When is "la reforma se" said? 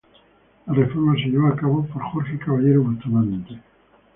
0.65-1.27